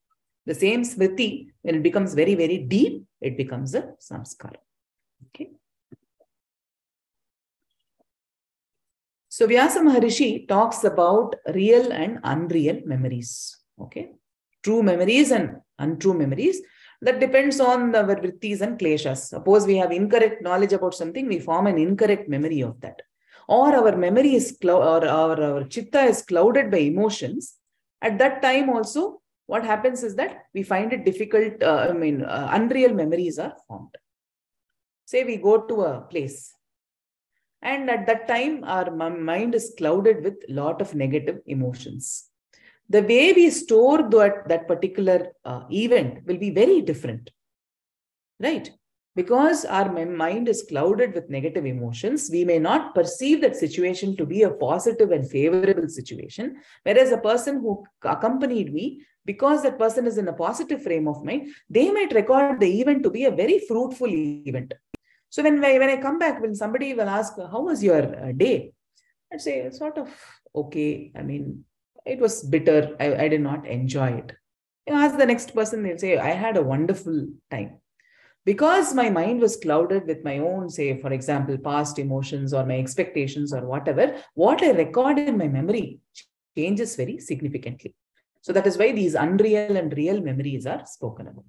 [0.47, 4.59] The same Smriti, when it becomes very, very deep, it becomes a samskara.
[5.27, 5.51] Okay.
[9.29, 13.57] So Vyasa Maharishi talks about real and unreal memories.
[13.81, 14.13] Okay.
[14.63, 16.61] True memories and untrue memories.
[17.01, 19.29] That depends on our vrittis and kleshas.
[19.29, 23.01] Suppose we have incorrect knowledge about something, we form an incorrect memory of that.
[23.49, 27.57] Or our memory is, or our, our chitta is clouded by emotions.
[28.03, 32.23] At that time also, what happens is that we find it difficult, uh, I mean,
[32.23, 33.95] uh, unreal memories are formed.
[35.07, 36.53] Say we go to a place
[37.63, 42.28] and at that time our mind is clouded with lot of negative emotions
[42.89, 47.31] the way we store that, that particular uh, event will be very different.
[48.41, 48.71] Right?
[49.17, 54.25] Because our mind is clouded with negative emotions, we may not perceive that situation to
[54.25, 56.57] be a positive and favorable situation.
[56.85, 61.25] Whereas a person who accompanied me, because that person is in a positive frame of
[61.25, 64.73] mind, they might record the event to be a very fruitful event.
[65.31, 68.33] So when I, when I come back, when somebody will ask, how was your uh,
[68.33, 68.73] day?
[69.33, 70.09] I'd say, sort of
[70.55, 71.13] okay.
[71.15, 71.65] I mean,
[72.05, 72.97] it was bitter.
[73.01, 74.33] I, I did not enjoy it.
[74.87, 77.79] You ask the next person, they'll say, I had a wonderful time.
[78.45, 82.79] Because my mind was clouded with my own, say, for example, past emotions or my
[82.79, 86.01] expectations or whatever, what I record in my memory
[86.57, 87.95] changes very significantly.
[88.41, 91.45] So that is why these unreal and real memories are spoken about.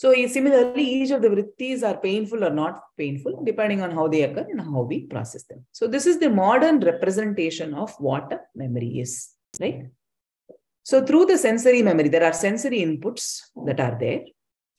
[0.00, 4.22] So similarly, each of the vrittis are painful or not painful, depending on how they
[4.22, 5.66] occur and how we process them.
[5.72, 9.88] So this is the modern representation of what a memory is, right?
[10.84, 14.22] So through the sensory memory, there are sensory inputs that are there.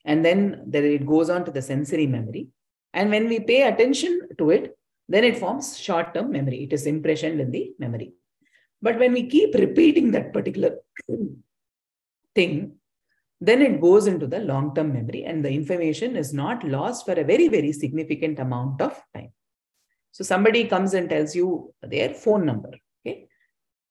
[0.06, 2.48] And then there it goes on to the sensory memory.
[2.92, 4.76] And when we pay attention to it,
[5.08, 6.64] then it forms short-term memory.
[6.64, 8.14] It is impressioned in the memory.
[8.82, 10.80] But when we keep repeating that particular
[12.34, 12.78] thing,
[13.44, 17.14] then it goes into the long term memory and the information is not lost for
[17.14, 19.32] a very, very significant amount of time.
[20.12, 22.70] So somebody comes and tells you their phone number.
[23.06, 23.28] Okay.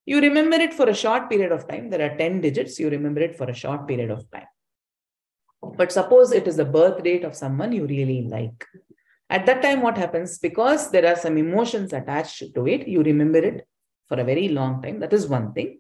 [0.06, 1.90] You remember it for a short period of time.
[1.90, 2.78] There are 10 digits.
[2.78, 4.46] You remember it for a short period of time.
[5.62, 8.64] But suppose it is the birth date of someone you really like.
[9.28, 10.38] At that time, what happens?
[10.38, 13.66] Because there are some emotions attached to it, you remember it
[14.08, 15.00] for a very long time.
[15.00, 15.79] That is one thing.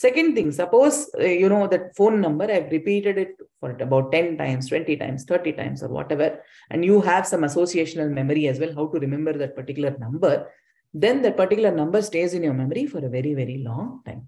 [0.00, 4.38] Second thing, suppose uh, you know that phone number, I've repeated it for about 10
[4.38, 8.74] times, 20 times, 30 times, or whatever, and you have some associational memory as well,
[8.74, 10.50] how to remember that particular number,
[10.94, 14.26] then that particular number stays in your memory for a very, very long time.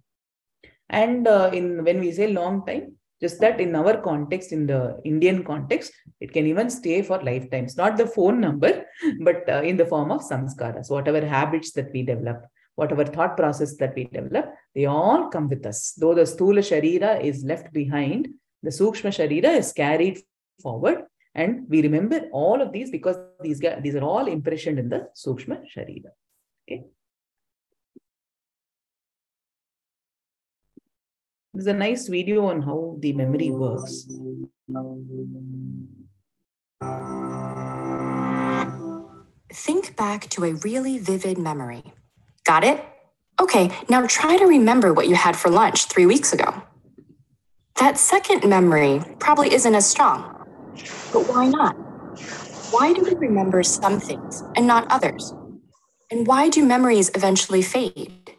[0.90, 5.00] And uh, in when we say long time, just that in our context, in the
[5.06, 8.84] Indian context, it can even stay for lifetimes, not the phone number,
[9.20, 13.76] but uh, in the form of samskaras, whatever habits that we develop, whatever thought process
[13.76, 15.92] that we develop, they all come with us.
[15.92, 18.28] Though the Sthula Sharira is left behind,
[18.62, 20.20] the Sukshma Sharira is carried
[20.62, 21.04] forward.
[21.34, 25.62] And we remember all of these because these, these are all impressioned in the Sukshma
[25.74, 26.10] Sharira.
[26.68, 26.84] Okay.
[31.54, 34.06] There's a nice video on how the memory works.
[39.52, 41.82] Think back to a really vivid memory.
[42.44, 42.84] Got it?
[43.40, 46.62] Okay, now try to remember what you had for lunch three weeks ago.
[47.76, 50.28] That second memory probably isn't as strong.
[51.12, 51.74] But why not?
[52.70, 55.32] Why do we remember some things and not others?
[56.10, 58.34] And why do memories eventually fade?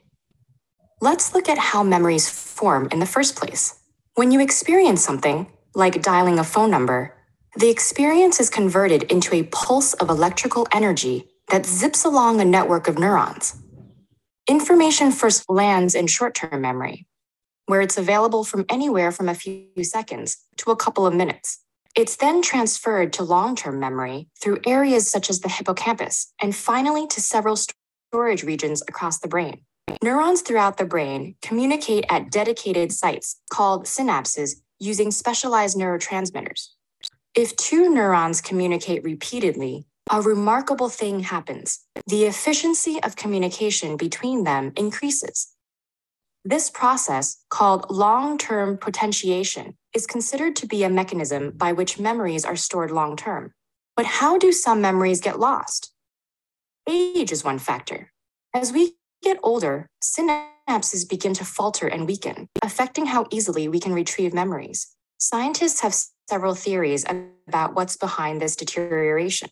[1.01, 3.79] Let's look at how memories form in the first place.
[4.15, 7.15] When you experience something, like dialing a phone number,
[7.57, 12.87] the experience is converted into a pulse of electrical energy that zips along a network
[12.87, 13.62] of neurons.
[14.49, 17.07] Information first lands in short term memory,
[17.67, 21.59] where it's available from anywhere from a few seconds to a couple of minutes.
[21.95, 27.07] It's then transferred to long term memory through areas such as the hippocampus and finally
[27.07, 29.61] to several storage regions across the brain.
[30.03, 36.67] Neurons throughout the brain communicate at dedicated sites called synapses using specialized neurotransmitters.
[37.33, 41.79] If two neurons communicate repeatedly, a remarkable thing happens.
[42.07, 45.53] The efficiency of communication between them increases.
[46.45, 52.43] This process, called long term potentiation, is considered to be a mechanism by which memories
[52.43, 53.53] are stored long term.
[53.95, 55.93] But how do some memories get lost?
[56.87, 58.11] Age is one factor.
[58.53, 63.93] As we get older, synapses begin to falter and weaken, affecting how easily we can
[63.93, 64.87] retrieve memories.
[65.17, 65.95] Scientists have
[66.27, 67.05] several theories
[67.47, 69.49] about what's behind this deterioration.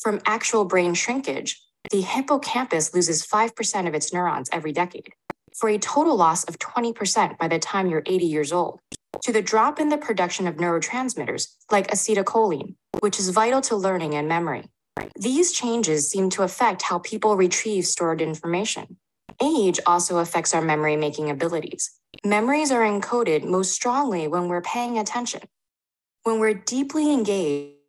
[0.00, 1.60] From actual brain shrinkage,
[1.90, 5.12] the hippocampus loses 5% of its neurons every decade,
[5.54, 8.80] for a total loss of 20% by the time you're 80 years old,
[9.22, 14.14] to the drop in the production of neurotransmitters like acetylcholine, which is vital to learning
[14.14, 14.70] and memory.
[15.18, 18.96] These changes seem to affect how people retrieve stored information.
[19.42, 21.90] Age also affects our memory making abilities.
[22.24, 25.42] Memories are encoded most strongly when we're paying attention,
[26.22, 27.79] when we're deeply engaged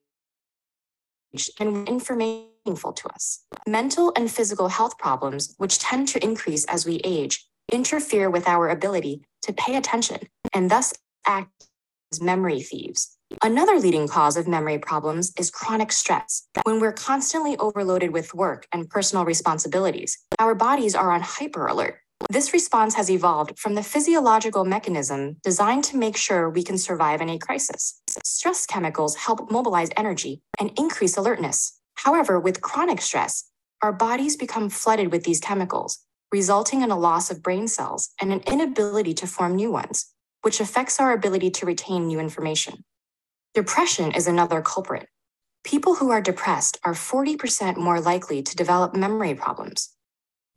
[1.59, 3.43] and information meaningful to us.
[3.67, 8.69] Mental and physical health problems, which tend to increase as we age, interfere with our
[8.69, 10.19] ability to pay attention
[10.53, 10.93] and thus
[11.25, 11.67] act
[12.11, 13.17] as memory thieves.
[13.43, 16.47] Another leading cause of memory problems is chronic stress.
[16.63, 21.99] When we're constantly overloaded with work and personal responsibilities, our bodies are on hyper alert.
[22.29, 27.21] This response has evolved from the physiological mechanism designed to make sure we can survive
[27.21, 28.01] in a crisis.
[28.23, 31.79] Stress chemicals help mobilize energy and increase alertness.
[31.95, 33.49] However, with chronic stress,
[33.81, 35.99] our bodies become flooded with these chemicals,
[36.31, 40.59] resulting in a loss of brain cells and an inability to form new ones, which
[40.59, 42.83] affects our ability to retain new information.
[43.53, 45.07] Depression is another culprit.
[45.63, 49.89] People who are depressed are 40% more likely to develop memory problems.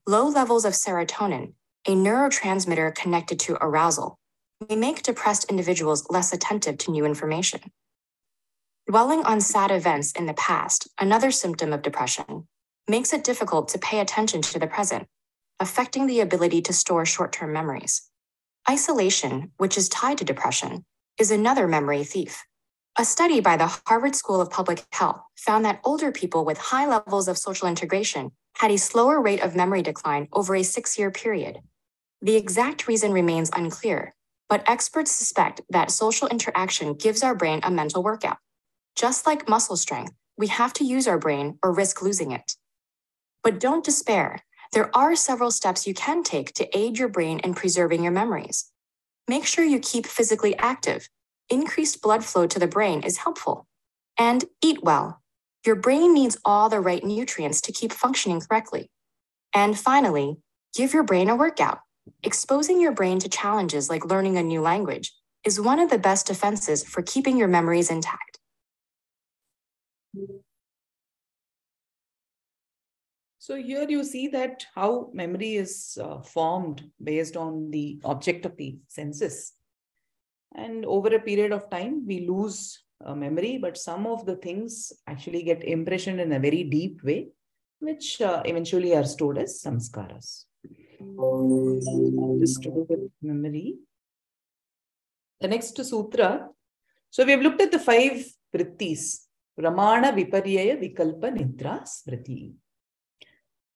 [0.06, 1.54] Low levels of serotonin,
[1.86, 4.18] a neurotransmitter connected to arousal,
[4.68, 7.72] may make depressed individuals less attentive to new information.
[8.86, 12.46] Dwelling on sad events in the past, another symptom of depression,
[12.86, 15.08] makes it difficult to pay attention to the present,
[15.58, 18.10] affecting the ability to store short term memories.
[18.68, 20.84] Isolation, which is tied to depression,
[21.18, 22.44] is another memory thief.
[22.96, 26.86] A study by the Harvard School of Public Health found that older people with high
[26.86, 31.10] levels of social integration had a slower rate of memory decline over a six year
[31.10, 31.58] period.
[32.22, 34.14] The exact reason remains unclear,
[34.48, 38.36] but experts suspect that social interaction gives our brain a mental workout.
[38.94, 42.54] Just like muscle strength, we have to use our brain or risk losing it.
[43.42, 44.44] But don't despair.
[44.72, 48.70] There are several steps you can take to aid your brain in preserving your memories.
[49.26, 51.08] Make sure you keep physically active
[51.48, 53.66] increased blood flow to the brain is helpful.
[54.18, 55.22] And eat well.
[55.66, 58.90] Your brain needs all the right nutrients to keep functioning correctly.
[59.54, 60.36] And finally,
[60.76, 61.80] give your brain a workout.
[62.22, 65.12] Exposing your brain to challenges like learning a new language
[65.44, 68.38] is one of the best defenses for keeping your memories intact.
[73.38, 78.56] So here you see that how memory is uh, formed based on the object of
[78.56, 79.52] the senses.
[80.54, 82.84] And over a period of time, we lose
[83.14, 87.28] memory, but some of the things actually get impression in a very deep way,
[87.80, 90.44] which uh, eventually are stored as samskaras.
[92.40, 93.76] This to do with memory.
[95.40, 96.48] The next sutra.
[97.10, 98.24] So we have looked at the five
[98.54, 99.26] vrittis.
[99.58, 102.54] Pramana Viparyaya, Vikalpa, Nidra, Smriti.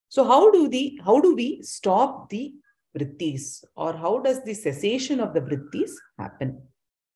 [0.08, 2.54] So how do the how do we stop the
[2.98, 6.60] vrittis or how does the cessation of the vrittis happen?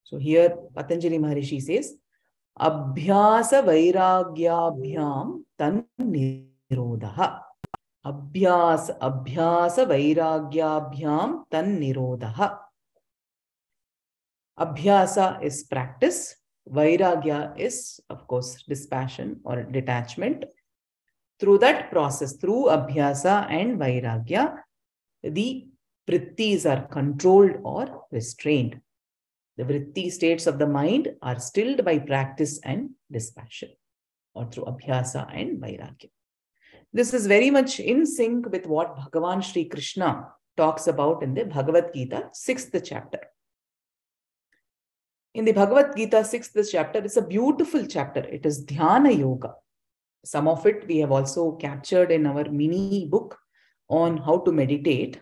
[0.05, 1.95] So here Patanjali Maharishi says,
[2.59, 7.41] Abhyasa Vairagyabhyam Tan Nirodha.
[8.05, 12.59] Abhyas, Abhyasa Vairagyabhyam Tan Nirodha.
[14.59, 16.37] Abhyasa is practice.
[16.68, 20.45] Vairagya is, of course, dispassion or detachment.
[21.41, 24.59] Through that process, through Abhyasa and Vairagya,
[25.22, 25.66] the
[26.09, 28.80] vrittis are controlled or restrained.
[29.57, 33.70] The vritti states of the mind are stilled by practice and dispassion
[34.34, 36.11] or through Abhyasa and Vairagya.
[36.92, 41.44] This is very much in sync with what Bhagavan Sri Krishna talks about in the
[41.44, 43.20] Bhagavad Gita, sixth chapter.
[45.34, 48.20] In the Bhagavad Gita, sixth chapter, it's a beautiful chapter.
[48.20, 49.55] It is Dhyana Yoga.
[50.24, 53.38] Some of it we have also captured in our mini book
[53.88, 55.20] on how to meditate.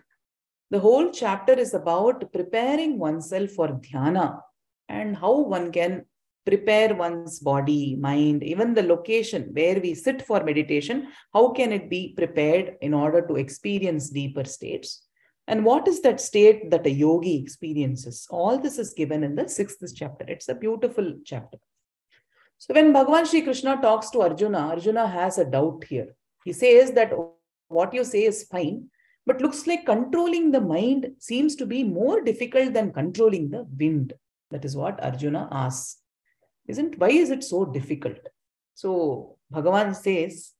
[0.71, 4.41] The whole chapter is about preparing oneself for dhyana
[4.87, 6.05] and how one can
[6.45, 11.89] prepare one's body, mind, even the location where we sit for meditation, how can it
[11.89, 15.05] be prepared in order to experience deeper states?
[15.45, 18.25] And what is that state that a yogi experiences?
[18.29, 20.23] All this is given in the sixth chapter.
[20.29, 21.57] It's a beautiful chapter.
[22.59, 26.15] So when Bhagavan Sri Krishna talks to Arjuna, Arjuna has a doubt here.
[26.45, 27.11] He says that
[27.67, 28.89] what you say is fine,
[29.27, 34.13] but looks like controlling the mind seems to be more difficult than controlling the wind.
[34.51, 36.01] That is what Arjuna asks.
[36.67, 38.19] Isn't why is it so difficult?
[38.73, 40.53] So Bhagavan says,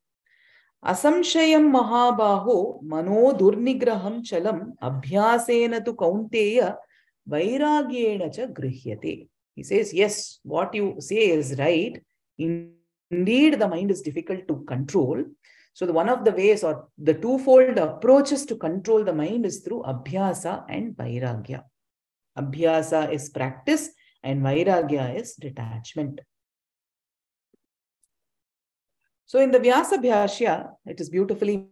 [0.92, 2.56] అసంశయం మహాబాహో
[2.92, 6.60] chalam దుర్నిగ్రహం Chalam అభ్యాసేన to Kaunteya
[8.22, 9.14] na cha గృహ్యతే
[9.58, 10.16] he says yes
[10.54, 11.96] what you say is right
[12.46, 15.18] indeed the mind is difficult to control
[15.74, 19.60] so the one of the ways or the twofold approaches to control the mind is
[19.60, 21.62] through abhyasa and vairagya
[22.38, 23.90] abhyasa is practice
[24.24, 26.22] and vairagya is detachment
[29.32, 31.70] so in the Vyasa Bhashya, it is beautifully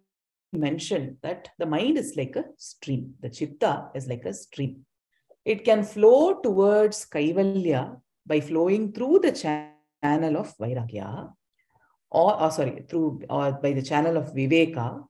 [0.54, 3.16] mentioned that the mind is like a stream.
[3.20, 4.86] The chitta is like a stream.
[5.44, 11.34] It can flow towards Kaivalya by flowing through the channel of Vairagya,
[12.12, 15.04] or, or sorry, through or by the channel of Viveka,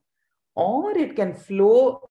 [0.54, 2.10] or it can flow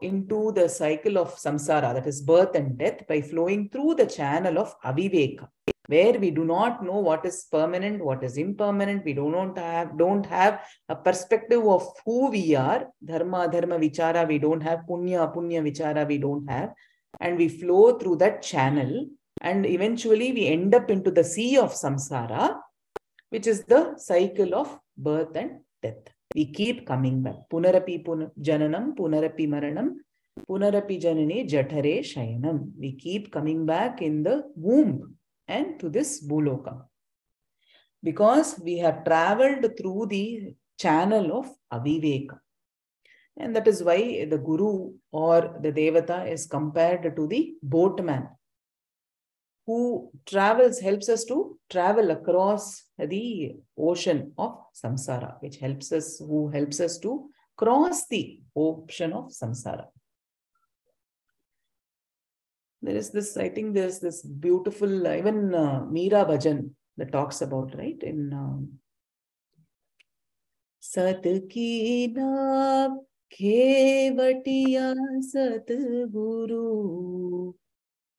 [0.00, 4.58] into the cycle of samsara, that is birth and death, by flowing through the channel
[4.58, 5.48] of aviveka
[5.88, 9.04] where we do not know what is permanent, what is impermanent.
[9.04, 12.88] We do not have, don't have a perspective of who we are.
[13.04, 14.80] Dharma, dharma, vichara, we don't have.
[14.88, 16.72] Punya, punya, vichara, we don't have.
[17.20, 19.06] And we flow through that channel.
[19.40, 22.58] And eventually we end up into the sea of samsara,
[23.32, 25.52] which is the cycle of birth and
[25.82, 26.04] death.
[26.34, 27.38] We keep coming back.
[27.52, 29.88] Punarapi pun jananam, punarapi maranam,
[30.48, 32.72] punarapi janani jatare shayanam.
[32.78, 35.16] We keep coming back in the womb
[35.48, 36.82] and to this Bhuloka.
[38.02, 42.38] Because we have traveled through the channel of Aviveka.
[43.38, 48.28] And that is why the Guru or the Devata is compared to the boatman
[49.66, 56.48] who travels, helps us to travel across the ocean of samsara, which helps us, who
[56.48, 59.86] helps us to cross the ocean of samsara.
[62.84, 67.40] There is this i think there's this beautiful uh, even uh, meera bhajan that talks
[67.40, 68.80] about right in um,
[73.34, 74.94] khevatiya
[75.30, 75.68] sat
[76.14, 77.54] guru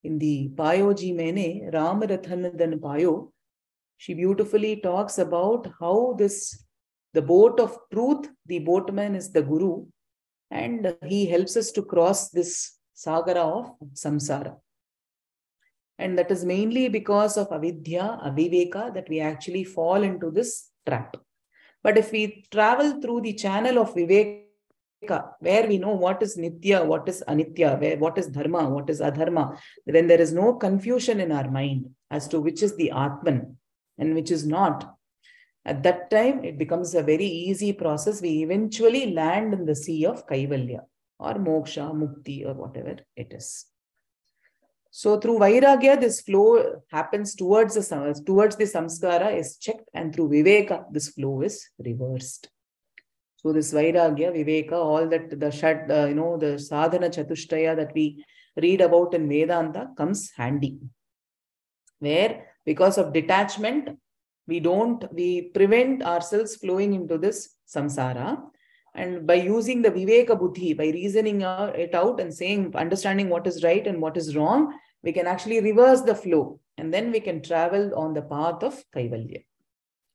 [0.03, 3.31] in the payoji mene ram rathan payo
[3.97, 6.37] she beautifully talks about how this
[7.13, 9.73] the boat of truth the boatman is the guru
[10.61, 14.55] and he helps us to cross this sagara of samsara.
[15.97, 21.17] And that is mainly because of avidya, aviveka, that we actually fall into this trap.
[21.83, 24.42] But if we travel through the channel of viveka,
[25.39, 29.01] where we know what is nitya, what is anitya, where what is dharma, what is
[29.01, 33.57] adharma, then there is no confusion in our mind as to which is the atman
[33.97, 34.95] and which is not.
[35.65, 38.21] At that time, it becomes a very easy process.
[38.21, 40.81] We eventually land in the sea of Kaivalya
[41.19, 43.65] or Moksha, Mukti, or whatever it is.
[44.91, 50.29] So through Vairagya, this flow happens towards the, towards the samskara is checked and through
[50.29, 52.49] Viveka, this flow is reversed.
[53.43, 55.47] So this Vairagya, Viveka, all that the
[55.91, 58.23] uh, you know, the Sadhana Chatushtaya that we
[58.55, 60.79] read about in Vedanta comes handy.
[61.99, 63.97] Where because of detachment,
[64.47, 68.41] we don't, we prevent ourselves flowing into this samsara.
[68.95, 73.63] And by using the Viveka Buddhi, by reasoning it out and saying, understanding what is
[73.63, 77.41] right and what is wrong, we can actually reverse the flow and then we can
[77.41, 79.43] travel on the path of Kaivalya.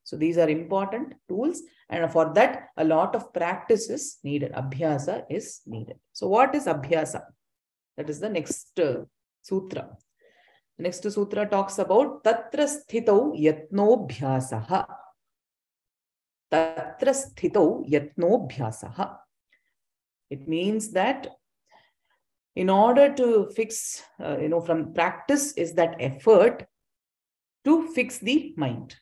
[0.04, 1.60] So these are important tools.
[1.90, 4.52] And for that, a lot of practice is needed.
[4.52, 5.98] Abhyasa is needed.
[6.12, 7.22] So what is Abhyasa?
[7.96, 9.04] That is the next uh,
[9.42, 9.96] sutra.
[10.76, 14.86] The next sutra talks about Tatra Sthitau Yatnobhyasaha.
[16.52, 19.16] Tatra Sthitau Yatnobhyasaha.
[20.30, 21.26] It means that
[22.54, 26.66] in order to fix, uh, you know, from practice is that effort
[27.64, 28.94] to fix the mind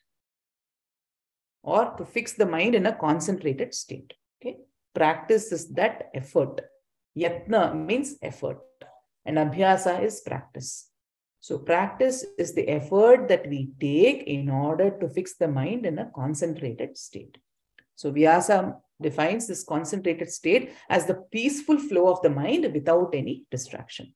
[1.67, 4.15] or to fix the mind in a concentrated state.
[4.41, 4.57] Okay.
[4.95, 6.61] Practice is that effort.
[7.19, 8.63] Yatna means effort
[9.25, 10.91] and abhyasa is practice.
[11.41, 15.99] So practice is the effort that we take in order to fix the mind in
[15.99, 17.37] a concentrated state.
[17.97, 23.45] So Vyasa defines this concentrated state as the peaceful flow of the mind without any
[23.51, 24.15] distraction.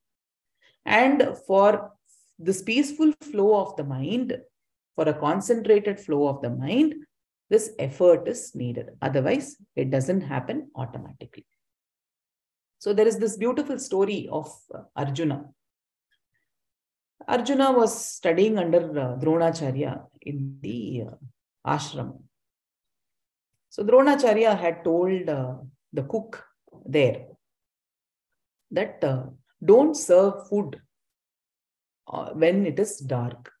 [0.85, 1.91] And for
[2.39, 4.37] this peaceful flow of the mind,
[4.95, 6.95] for a concentrated flow of the mind,
[7.51, 8.91] this effort is needed.
[9.01, 11.45] Otherwise, it doesn't happen automatically.
[12.79, 15.49] So there is this beautiful story of uh, Arjuna.
[17.27, 22.23] Arjuna was studying under uh, Dronacharya in the uh, ashram.
[23.69, 25.55] So Dronacharya had told uh,
[25.91, 26.43] the cook
[26.85, 27.25] there
[28.71, 29.23] that uh,
[29.63, 30.81] don't serve food
[32.07, 33.51] uh, when it is dark.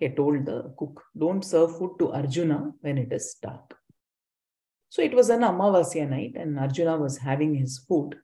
[0.00, 3.76] He told the cook, don't serve food to Arjuna when it is dark.
[4.88, 8.16] So it was an Amavasya night and Arjuna was having his food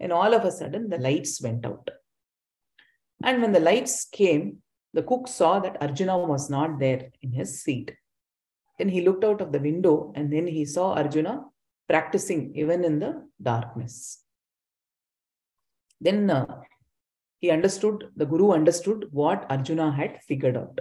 [0.00, 1.90] and all of a sudden the lights went out.
[3.22, 4.62] And when the lights came,
[4.94, 7.92] the cook saw that Arjuna was not there in his seat.
[8.78, 11.44] Then he looked out of the window and then he saw Arjuna
[11.88, 14.24] practicing even in the darkness.
[16.00, 16.46] Then uh,
[17.38, 20.80] he understood, the Guru understood what Arjuna had figured out.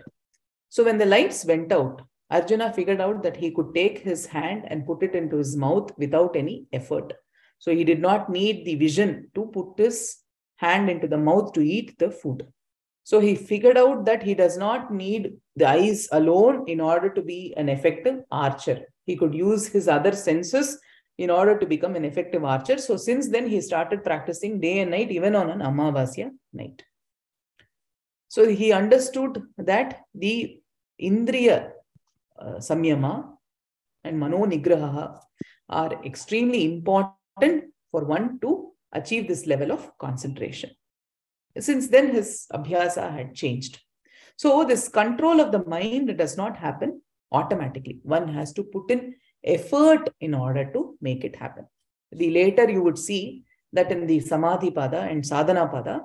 [0.70, 4.66] So when the lights went out, Arjuna figured out that he could take his hand
[4.68, 7.14] and put it into his mouth without any effort.
[7.60, 10.18] So he did not need the vision to put his
[10.58, 12.46] hand into the mouth to eat the food.
[13.04, 17.22] So he figured out that he does not need the eyes alone in order to
[17.22, 18.82] be an effective archer.
[19.06, 20.78] He could use his other senses
[21.18, 22.78] in order to become an effective archer.
[22.78, 26.84] So since then, he started practicing day and night, even on an Amavasya night.
[28.28, 30.62] So he understood that the
[31.02, 31.72] Indriya
[32.40, 33.34] uh, Samyama
[34.04, 35.20] and Mano Nigraha
[35.70, 40.72] are extremely important for one to achieve this level of concentration.
[41.60, 43.80] Since then, his abhyasa had changed.
[44.38, 47.02] So, this control of the mind does not happen
[47.32, 48.00] automatically.
[48.04, 51.66] One has to put in effort in order to make it happen.
[52.12, 56.02] The later you would see that in the Samadhi Pada and Sadhana Pada,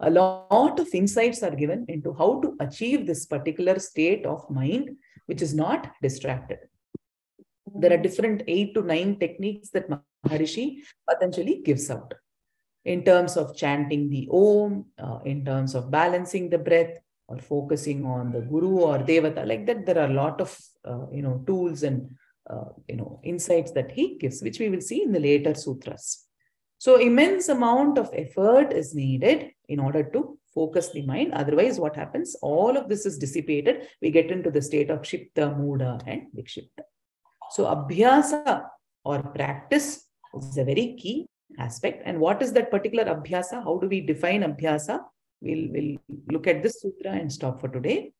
[0.00, 4.96] a lot of insights are given into how to achieve this particular state of mind,
[5.26, 6.58] which is not distracted.
[7.74, 9.88] There are different eight to nine techniques that
[10.26, 10.78] Maharishi
[11.08, 12.14] Patanjali gives out
[12.84, 16.98] in terms of chanting the Om, uh, in terms of balancing the breath
[17.28, 19.46] or focusing on the Guru or Devata.
[19.46, 22.08] Like that, there are a lot of, uh, you know, tools and,
[22.48, 26.26] uh, you know, insights that he gives, which we will see in the later sutras.
[26.80, 31.34] So immense amount of effort is needed in order to focus the mind.
[31.34, 32.34] Otherwise, what happens?
[32.40, 33.86] All of this is dissipated.
[34.00, 36.84] We get into the state of Kshipta, Muda, and Vikshipta.
[37.50, 38.64] So Abhyasa
[39.04, 41.26] or practice is a very key
[41.58, 42.02] aspect.
[42.06, 43.62] And what is that particular abhyasa?
[43.62, 45.00] How do we define abhyasa?
[45.42, 45.98] We'll, we'll
[46.30, 48.14] look at this sutra and stop for today.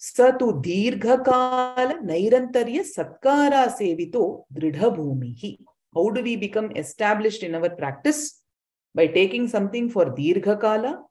[0.00, 5.58] Dirghakala nairantarya satkara sevito dridha bhumihi.
[5.94, 8.40] How do we become established in our practice?
[8.94, 11.02] By taking something for dirghakala,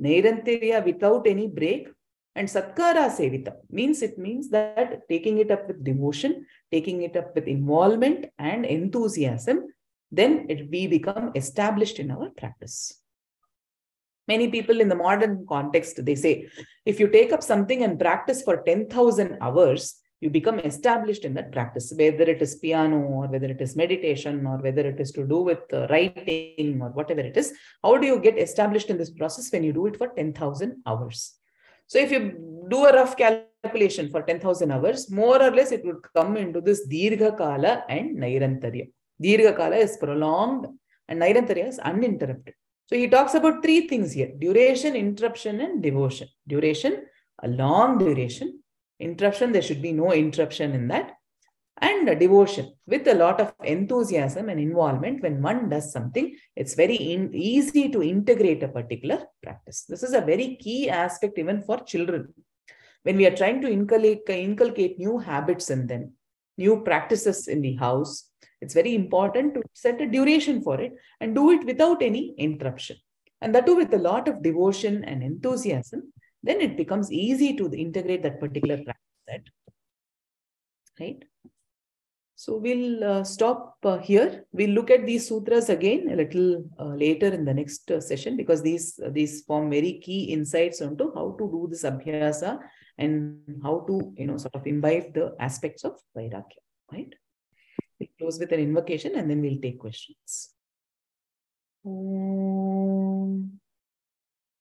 [0.00, 1.88] nairantarya without any break,
[2.34, 7.34] and satkara sevita means it means that taking it up with devotion, taking it up
[7.34, 9.66] with involvement and enthusiasm,
[10.12, 13.00] then it, we become established in our practice.
[14.28, 16.48] Many people in the modern context, they say,
[16.84, 21.52] if you take up something and practice for 10,000 hours, you become established in that
[21.52, 25.24] practice, whether it is piano or whether it is meditation or whether it is to
[25.24, 27.52] do with uh, writing or whatever it is.
[27.84, 31.34] How do you get established in this process when you do it for 10,000 hours?
[31.86, 36.02] So if you do a rough calculation for 10,000 hours, more or less it would
[36.14, 38.90] come into this Dirgha Kala and Nairantarya.
[39.22, 40.66] Dirgha Kala is prolonged
[41.08, 42.54] and Nairantarya is uninterrupted.
[42.86, 46.28] So he talks about three things here duration, interruption, and devotion.
[46.46, 47.04] Duration,
[47.42, 48.62] a long duration,
[49.00, 51.12] interruption, there should be no interruption in that.
[51.80, 55.22] And devotion with a lot of enthusiasm and involvement.
[55.22, 59.84] When one does something, it's very in, easy to integrate a particular practice.
[59.88, 62.34] This is a very key aspect even for children.
[63.04, 66.14] When we are trying to inculcate, inculcate new habits in them,
[66.56, 68.28] new practices in the house,
[68.60, 72.96] it's very important to set a duration for it and do it without any interruption.
[73.40, 76.12] And that too with a lot of devotion and enthusiasm
[76.42, 79.42] then it becomes easy to integrate that particular practice set.
[81.00, 81.24] Right?
[82.34, 84.44] So we'll uh, stop uh, here.
[84.52, 88.36] We'll look at these sutras again a little uh, later in the next uh, session
[88.36, 92.60] because these uh, these form very key insights onto how to do this abhyasa
[92.96, 96.62] and how to you know sort of imbibe the aspects of vairagya.
[96.92, 97.12] Right?
[97.98, 100.50] We'll close with an invocation and then we'll take questions.
[101.84, 103.58] Om.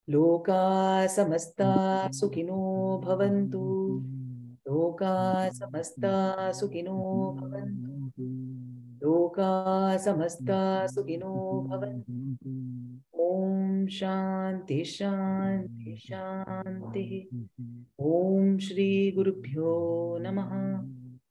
[0.09, 3.99] लोका समस्ता सुखिनो भवन्तु।
[4.67, 6.93] लोका समस्ता सुखिनो
[7.41, 8.23] भवन्तु।
[9.05, 12.37] लोका समस्ता सुखिनो भवन्तु।
[13.23, 17.37] ॐ शान्ति शान्ति, शान्तिः।
[18.05, 21.06] ॐ श्रीगुरुभ्यो नमः।